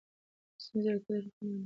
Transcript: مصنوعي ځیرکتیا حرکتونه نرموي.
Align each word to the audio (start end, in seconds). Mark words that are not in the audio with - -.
مصنوعي 0.55 0.81
ځیرکتیا 0.85 1.15
حرکتونه 1.17 1.51
نرموي. 1.51 1.59